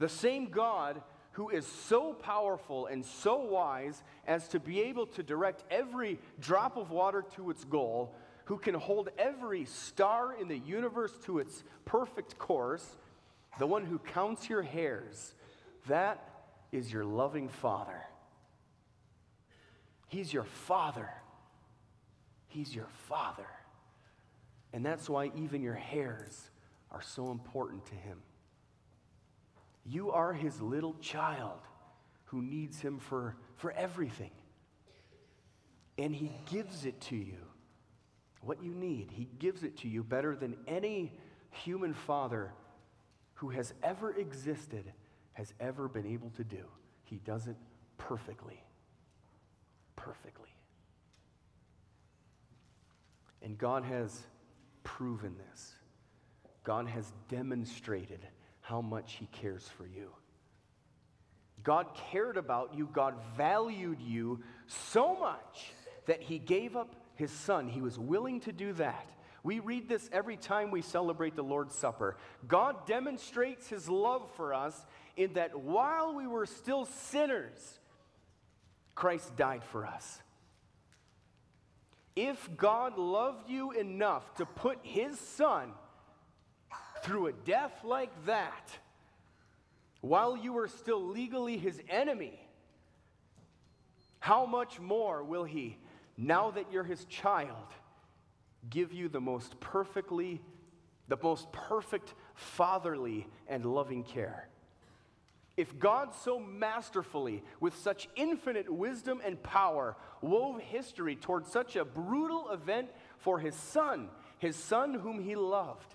[0.00, 1.02] The same God
[1.36, 6.78] who is so powerful and so wise as to be able to direct every drop
[6.78, 8.14] of water to its goal,
[8.46, 12.96] who can hold every star in the universe to its perfect course,
[13.58, 15.34] the one who counts your hairs,
[15.88, 16.26] that
[16.72, 18.00] is your loving Father.
[20.08, 21.10] He's your Father.
[22.46, 23.48] He's your Father.
[24.72, 26.48] And that's why even your hairs
[26.90, 28.22] are so important to Him.
[29.88, 31.60] You are his little child
[32.24, 34.32] who needs him for, for everything.
[35.96, 37.38] And he gives it to you.
[38.40, 41.12] What you need, he gives it to you better than any
[41.50, 42.52] human father
[43.34, 44.92] who has ever existed
[45.34, 46.64] has ever been able to do.
[47.04, 47.56] He does it
[47.98, 48.62] perfectly.
[49.94, 50.48] Perfectly.
[53.42, 54.22] And God has
[54.82, 55.74] proven this.
[56.64, 58.26] God has demonstrated
[58.66, 60.10] how much He cares for you.
[61.62, 65.72] God cared about you, God valued you so much
[66.06, 67.68] that He gave up His Son.
[67.68, 69.08] He was willing to do that.
[69.44, 72.16] We read this every time we celebrate the Lord's Supper.
[72.48, 74.84] God demonstrates His love for us
[75.16, 77.78] in that while we were still sinners,
[78.96, 80.20] Christ died for us.
[82.16, 85.72] If God loved you enough to put His Son
[87.06, 88.76] through a death like that,
[90.00, 92.38] while you are still legally his enemy,
[94.18, 95.78] how much more will he,
[96.16, 97.68] now that you're his child,
[98.68, 100.42] give you the most perfectly,
[101.06, 104.48] the most perfect fatherly and loving care?
[105.56, 111.84] If God so masterfully, with such infinite wisdom and power, wove history toward such a
[111.84, 115.94] brutal event for his son, his son whom he loved,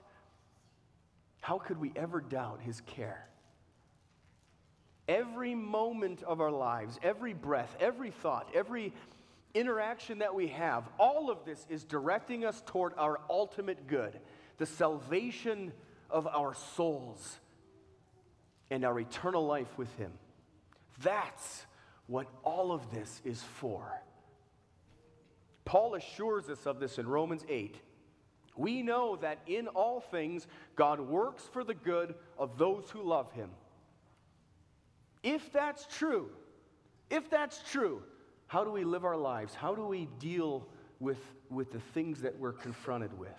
[1.41, 3.27] how could we ever doubt his care?
[5.07, 8.93] Every moment of our lives, every breath, every thought, every
[9.53, 14.17] interaction that we have, all of this is directing us toward our ultimate good,
[14.57, 15.73] the salvation
[16.09, 17.39] of our souls
[18.69, 20.11] and our eternal life with him.
[21.01, 21.65] That's
[22.07, 24.01] what all of this is for.
[25.65, 27.75] Paul assures us of this in Romans 8
[28.55, 33.31] we know that in all things God works for the good of those who love
[33.31, 33.49] him.
[35.23, 36.29] If that's true,
[37.09, 38.03] if that's true,
[38.47, 39.53] how do we live our lives?
[39.53, 40.67] How do we deal
[40.99, 43.29] with, with the things that we're confronted with?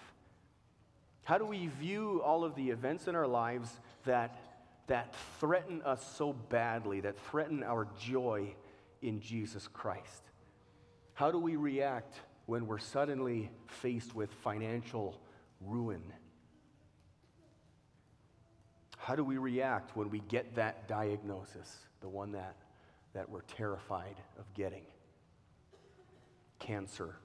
[1.25, 3.70] How do we view all of the events in our lives
[4.05, 4.40] that,
[4.88, 8.55] that threaten us so badly, that threaten our joy
[9.03, 10.22] in Jesus Christ?
[11.14, 15.20] How do we react when we're suddenly faced with financial
[15.61, 16.02] ruin?
[18.98, 22.57] How do we react when we get that diagnosis, the one that,
[23.14, 24.85] that we're terrified of getting?
[26.59, 27.16] Cancer.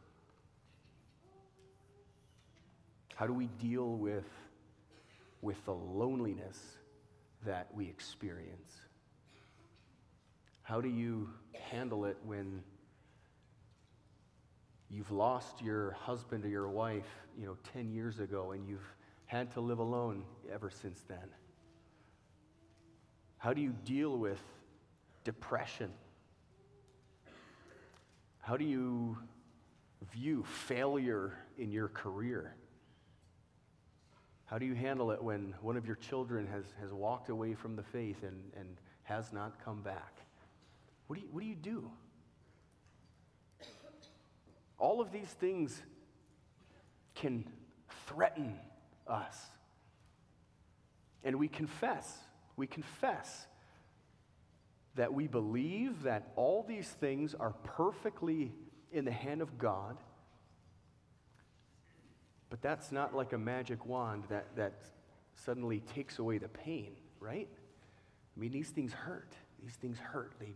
[3.15, 4.25] How do we deal with,
[5.41, 6.59] with the loneliness
[7.45, 8.81] that we experience?
[10.63, 12.63] How do you handle it when
[14.89, 17.07] you've lost your husband or your wife,
[17.37, 21.29] you know, 10 years ago and you've had to live alone ever since then?
[23.37, 24.41] How do you deal with
[25.23, 25.91] depression?
[28.39, 29.17] How do you
[30.13, 32.55] view failure in your career?
[34.45, 37.75] How do you handle it when one of your children has, has walked away from
[37.75, 40.21] the faith and, and has not come back?
[41.07, 41.91] What do you, what do, you do?
[44.77, 45.81] All of these things
[47.15, 47.45] can
[48.05, 48.55] threaten
[49.07, 49.37] us.
[51.23, 52.17] And we confess,
[52.55, 53.47] we confess
[54.95, 58.51] that we believe that all these things are perfectly
[58.91, 59.97] in the hand of God.
[62.49, 64.73] But that's not like a magic wand that, that
[65.35, 67.49] suddenly takes away the pain, right?
[68.35, 69.33] I mean, these things hurt.
[69.63, 70.33] These things hurt.
[70.39, 70.53] They,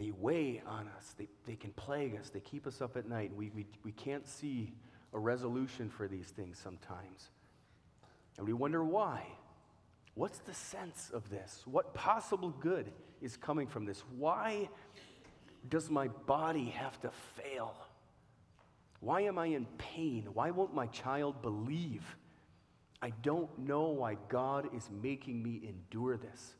[0.00, 3.30] they weigh on us, they, they can plague us, they keep us up at night.
[3.36, 4.72] We, we, we can't see
[5.12, 7.28] a resolution for these things sometimes.
[8.38, 9.26] And we wonder why.
[10.14, 11.62] What's the sense of this?
[11.66, 12.90] What possible good
[13.20, 14.02] is coming from this?
[14.16, 14.70] Why
[15.68, 17.74] does my body have to fail?
[19.00, 20.28] Why am I in pain?
[20.32, 22.16] Why won't my child believe?
[23.02, 26.54] I don't know why God is making me endure this.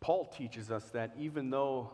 [0.00, 1.90] Paul teaches us that even though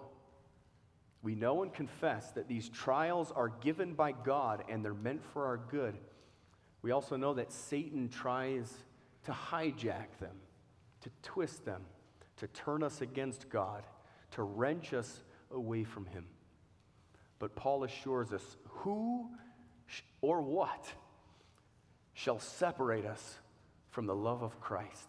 [1.22, 5.46] we know and confess that these trials are given by God and they're meant for
[5.46, 5.98] our good,
[6.82, 8.72] we also know that Satan tries
[9.24, 10.36] to hijack them,
[11.00, 11.82] to twist them,
[12.36, 13.82] to turn us against God,
[14.32, 16.26] to wrench us away from Him.
[17.38, 19.28] But Paul assures us who
[20.20, 20.86] or what
[22.14, 23.38] shall separate us
[23.90, 25.08] from the love of Christ?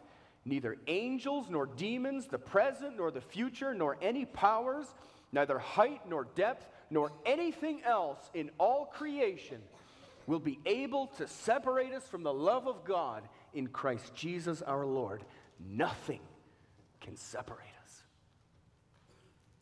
[0.45, 4.87] neither angels nor demons, the present nor the future, nor any powers,
[5.31, 9.61] neither height nor depth, nor anything else in all creation
[10.27, 13.23] will be able to separate us from the love of God
[13.53, 15.23] in Christ Jesus our Lord.
[15.59, 16.21] Nothing
[16.99, 18.03] can separate us.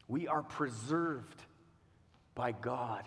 [0.08, 1.42] We are preserved
[2.36, 3.04] by God,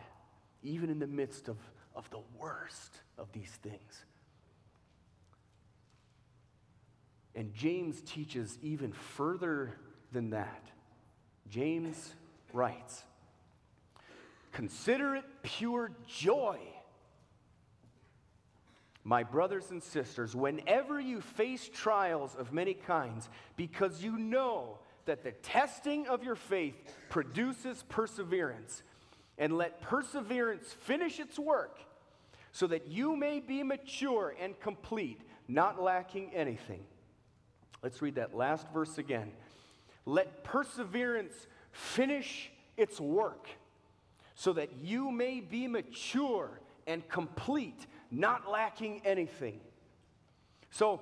[0.62, 1.56] even in the midst of,
[1.94, 4.04] of the worst of these things.
[7.34, 9.78] And James teaches even further
[10.12, 10.62] than that.
[11.48, 12.12] James
[12.52, 13.02] writes,
[14.52, 16.58] Consider it pure joy,
[19.02, 25.24] my brothers and sisters, whenever you face trials of many kinds, because you know that
[25.24, 26.76] the testing of your faith
[27.08, 28.82] produces perseverance.
[29.38, 31.78] And let perseverance finish its work,
[32.52, 36.84] so that you may be mature and complete, not lacking anything.
[37.82, 39.32] Let's read that last verse again.
[40.06, 41.34] Let perseverance
[41.72, 43.48] finish its work
[44.34, 49.60] so that you may be mature and complete, not lacking anything.
[50.70, 51.00] So,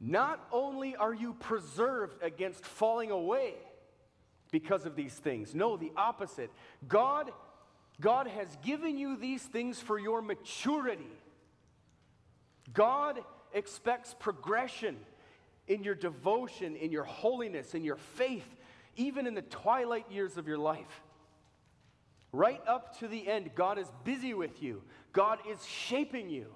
[0.00, 3.54] not only are you preserved against falling away
[4.50, 6.50] because of these things, no, the opposite.
[6.88, 7.30] God,
[8.00, 11.04] God has given you these things for your maturity.
[12.72, 13.20] God
[13.52, 14.96] expects progression
[15.68, 18.46] in your devotion, in your holiness, in your faith,
[18.96, 21.02] even in the twilight years of your life.
[22.32, 24.82] Right up to the end, God is busy with you.
[25.12, 26.46] God is shaping you.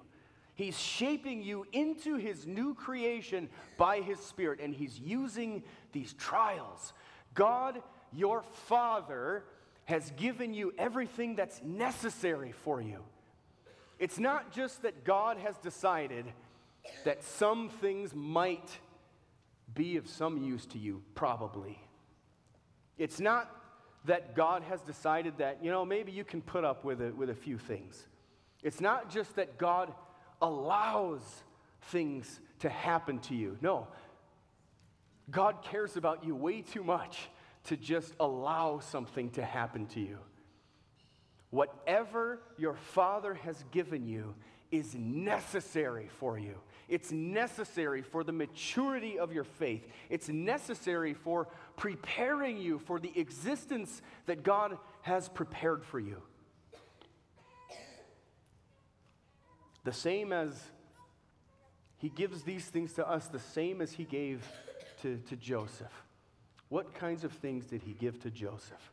[0.53, 6.93] He's shaping you into His new creation by His Spirit, and He's using these trials.
[7.33, 7.81] God,
[8.13, 9.43] your Father,
[9.83, 13.03] has given you everything that's necessary for you.
[13.99, 16.25] It's not just that God has decided
[17.03, 18.79] that some things might
[19.73, 21.79] be of some use to you, probably.
[22.97, 23.51] It's not
[24.05, 27.29] that God has decided that, you know, maybe you can put up with a, with
[27.29, 28.07] a few things.
[28.63, 29.93] It's not just that God
[30.41, 31.21] allows
[31.83, 33.57] things to happen to you.
[33.61, 33.87] No.
[35.31, 37.29] God cares about you way too much
[37.65, 40.19] to just allow something to happen to you.
[41.49, 44.35] Whatever your Father has given you
[44.71, 46.55] is necessary for you.
[46.87, 49.87] It's necessary for the maturity of your faith.
[50.09, 56.21] It's necessary for preparing you for the existence that God has prepared for you.
[59.83, 60.61] The same as
[61.97, 64.47] He gives these things to us, the same as He gave
[65.01, 66.03] to, to Joseph.
[66.69, 68.91] What kinds of things did He give to Joseph?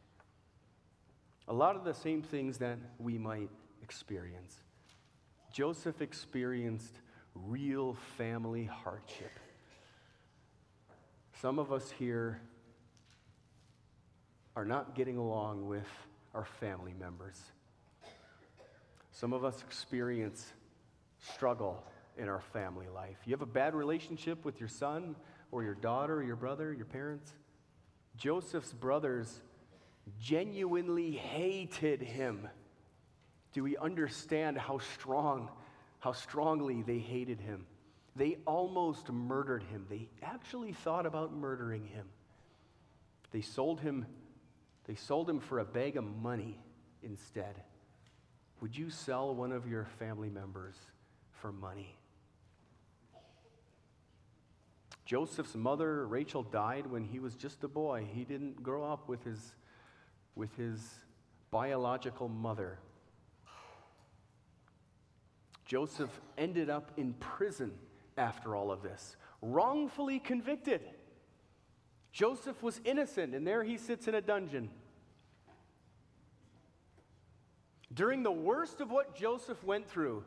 [1.48, 3.50] A lot of the same things that we might
[3.82, 4.56] experience.
[5.52, 7.00] Joseph experienced
[7.34, 9.32] real family hardship.
[11.40, 12.40] Some of us here
[14.54, 15.88] are not getting along with
[16.34, 17.40] our family members.
[19.10, 20.46] Some of us experience
[21.18, 21.82] struggle
[22.18, 23.16] in our family life.
[23.24, 25.16] You have a bad relationship with your son,
[25.52, 27.32] or your daughter or your brother, your parents?
[28.16, 29.40] Joseph's brothers
[30.18, 32.48] genuinely hated him.
[33.52, 35.50] Do we understand how strong,
[36.02, 37.64] how strongly they hated him?
[38.16, 39.86] They almost murdered him.
[39.88, 42.08] They actually thought about murdering him.
[43.30, 44.04] They sold him,
[44.88, 46.58] they sold him for a bag of money
[47.04, 47.54] instead.
[48.60, 50.74] Would you sell one of your family members
[51.40, 51.94] for money?
[55.04, 58.08] Joseph's mother, Rachel, died when he was just a boy.
[58.12, 59.54] He didn't grow up with his,
[60.34, 60.80] with his
[61.52, 62.80] biological mother.
[65.72, 67.72] Joseph ended up in prison
[68.18, 70.82] after all of this, wrongfully convicted.
[72.12, 74.68] Joseph was innocent, and there he sits in a dungeon.
[77.90, 80.24] During the worst of what Joseph went through,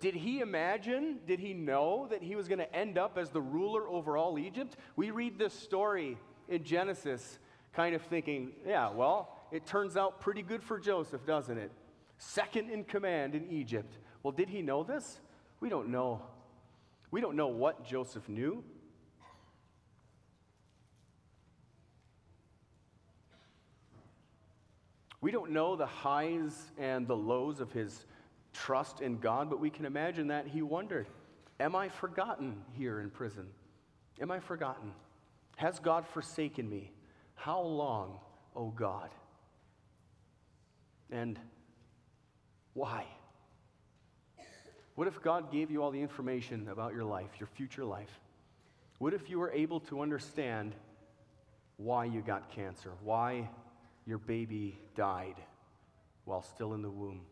[0.00, 3.40] did he imagine, did he know that he was going to end up as the
[3.40, 4.76] ruler over all Egypt?
[4.96, 6.18] We read this story
[6.48, 7.38] in Genesis
[7.72, 11.70] kind of thinking, yeah, well, it turns out pretty good for Joseph, doesn't it?
[12.18, 13.98] Second in command in Egypt.
[14.22, 15.18] Well, did he know this?
[15.60, 16.22] We don't know.
[17.10, 18.64] We don't know what Joseph knew.
[25.20, 28.06] We don't know the highs and the lows of his
[28.52, 31.06] trust in God, but we can imagine that he wondered
[31.60, 33.46] Am I forgotten here in prison?
[34.20, 34.92] Am I forgotten?
[35.56, 36.90] Has God forsaken me?
[37.36, 38.18] How long,
[38.56, 39.10] O oh God?
[41.10, 41.38] And
[42.74, 43.06] why?
[44.94, 48.20] What if God gave you all the information about your life, your future life?
[48.98, 50.74] What if you were able to understand
[51.76, 53.48] why you got cancer, why
[54.06, 55.36] your baby died
[56.24, 57.22] while still in the womb,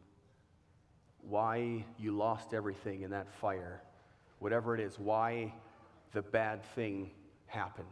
[1.20, 3.82] why you lost everything in that fire,
[4.38, 5.52] whatever it is, why
[6.12, 7.10] the bad thing
[7.46, 7.86] happened.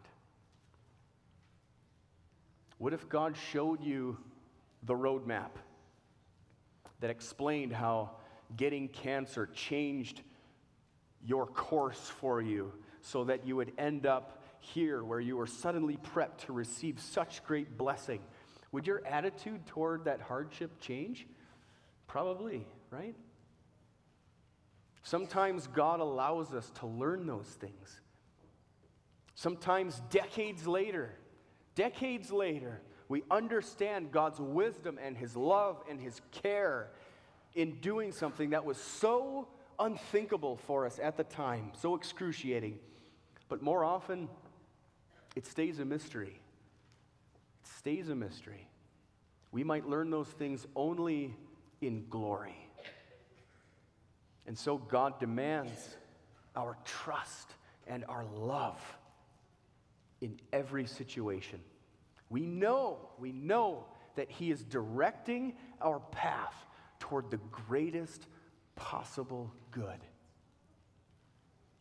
[2.79, 4.17] What if God showed you
[4.83, 5.51] the roadmap
[7.01, 8.11] that explained how
[8.57, 10.23] getting cancer changed
[11.25, 15.97] your course for you so that you would end up here where you were suddenly
[15.97, 18.21] prepped to receive such great blessing?
[18.73, 21.27] Would your attitude toward that hardship change?
[22.07, 23.15] Probably, right?
[25.03, 28.01] Sometimes God allows us to learn those things.
[29.35, 31.15] Sometimes decades later,
[31.75, 36.91] decades later, we understand God's wisdom and His love and His care
[37.55, 42.79] in doing something that was so unthinkable for us at the time, so excruciating.
[43.49, 44.29] But more often,
[45.37, 46.41] it stays a mystery
[47.63, 48.69] It stays a mystery.
[49.53, 51.35] We might learn those things only
[51.81, 52.57] in glory.
[54.47, 55.97] And so God demands
[56.57, 57.55] our trust
[57.87, 58.81] and our love
[60.21, 61.61] in every situation.
[62.31, 63.87] We know, we know
[64.17, 66.55] that He is directing our path
[66.99, 68.27] toward the greatest
[68.77, 69.99] possible good.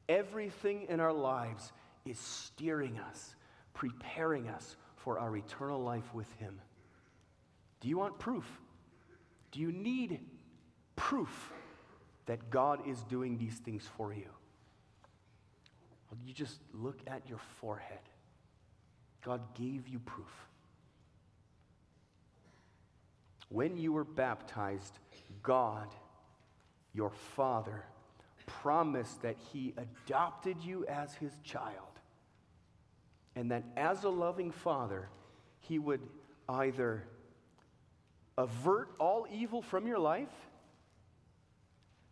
[0.10, 1.72] Everything in our lives
[2.06, 3.36] is steering us,
[3.74, 6.60] preparing us for our eternal life with Him.
[7.82, 8.46] Do you want proof?
[9.52, 10.20] Do you need
[10.96, 11.52] proof
[12.26, 14.30] that God is doing these things for you?
[16.10, 18.00] Well, you just look at your forehead.
[19.24, 20.48] God gave you proof.
[23.50, 25.00] When you were baptized,
[25.42, 25.88] God,
[26.94, 27.86] your Father,
[28.46, 31.98] promised that He adopted you as His child
[33.38, 35.10] and that as a loving father,
[35.60, 36.02] he would
[36.50, 37.04] either
[38.36, 40.34] avert all evil from your life,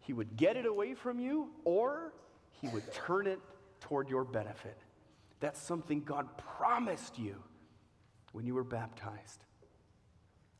[0.02, 2.14] he would get it away from you, or
[2.62, 3.40] he would turn it
[3.80, 4.78] toward your benefit.
[5.40, 7.42] That's something God promised you
[8.32, 9.46] when you were baptized.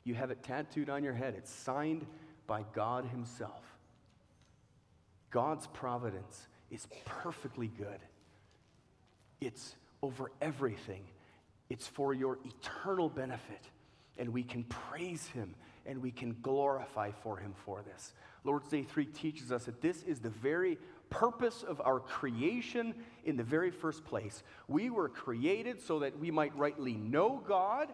[0.06, 2.06] You have it tattooed on your head, it's signed
[2.48, 3.64] by God Himself.
[5.32, 8.00] God's providence is perfectly good.
[9.42, 11.04] It's over everything.
[11.70, 13.62] It's for your eternal benefit.
[14.18, 18.14] And we can praise him and we can glorify for him for this.
[18.44, 20.78] Lord's Day 3 teaches us that this is the very
[21.10, 24.42] purpose of our creation in the very first place.
[24.68, 27.90] We were created so that we might rightly know God,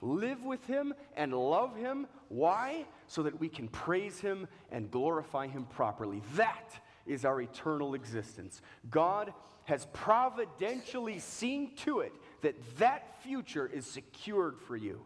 [0.00, 2.06] live with him, and love him.
[2.28, 2.84] Why?
[3.06, 6.22] So that we can praise him and glorify him properly.
[6.34, 8.60] That is our eternal existence.
[8.90, 9.32] God
[9.64, 15.04] has providentially seen to it that that future is secured for you.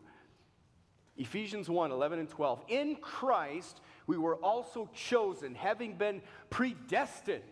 [1.16, 2.64] Ephesians 1 11 and 12.
[2.68, 7.43] In Christ, we were also chosen, having been predestined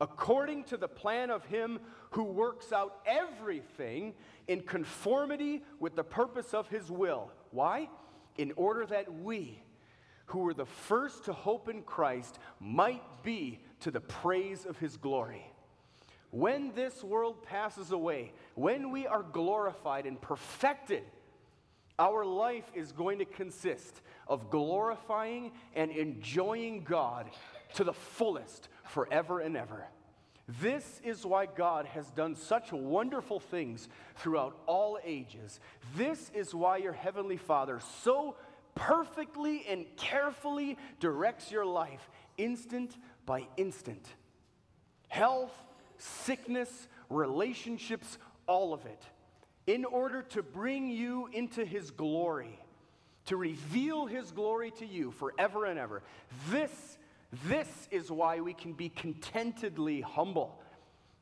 [0.00, 1.80] according to the plan of Him
[2.10, 4.14] who works out everything
[4.48, 7.30] in conformity with the purpose of His will.
[7.50, 7.88] Why?
[8.36, 9.62] In order that we,
[10.26, 14.96] who were the first to hope in Christ, might be to the praise of His
[14.96, 15.50] glory.
[16.30, 21.04] When this world passes away, when we are glorified and perfected,
[21.98, 27.30] our life is going to consist of glorifying and enjoying God
[27.74, 29.86] to the fullest forever and ever.
[30.48, 35.58] This is why God has done such wonderful things throughout all ages.
[35.96, 38.36] This is why your Heavenly Father so
[38.76, 44.06] perfectly and carefully directs your life instant by instant.
[45.08, 45.52] Health,
[45.98, 49.02] sickness, relationships, all of it,
[49.66, 52.58] in order to bring you into His glory,
[53.26, 56.02] to reveal His glory to you forever and ever.
[56.50, 56.98] This,
[57.46, 60.60] this is why we can be contentedly humble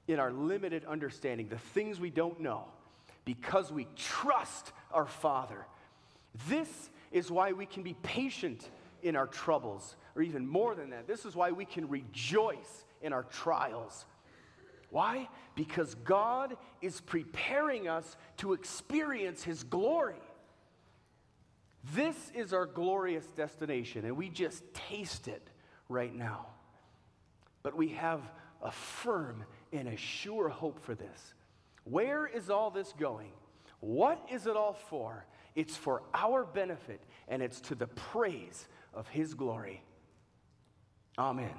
[0.07, 2.65] in our limited understanding, the things we don't know,
[3.25, 5.67] because we trust our Father.
[6.49, 8.69] This is why we can be patient
[9.03, 11.07] in our troubles, or even more than that.
[11.07, 14.07] This is why we can rejoice in our trials
[14.95, 15.29] why?
[15.57, 20.23] Because God is preparing us to experience His glory.
[21.97, 25.51] This is our glorious destination, and we just taste it
[25.89, 26.47] right now.
[27.63, 28.21] But we have
[28.63, 31.35] a firm and a sure hope for this.
[31.85, 33.33] Where is all this going?
[33.81, 35.27] What is it all for?
[35.55, 39.83] It's for our benefit, and it's to the praise of His glory.
[41.19, 41.53] Amen.